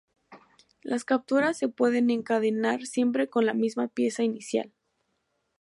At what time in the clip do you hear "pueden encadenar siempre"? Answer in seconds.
1.69-3.29